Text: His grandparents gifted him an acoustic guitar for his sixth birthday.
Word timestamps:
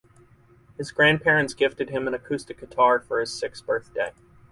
His 0.79 0.91
grandparents 0.91 1.53
gifted 1.53 1.91
him 1.91 2.07
an 2.07 2.15
acoustic 2.15 2.59
guitar 2.59 2.99
for 2.99 3.19
his 3.19 3.31
sixth 3.31 3.67
birthday. 3.67 4.13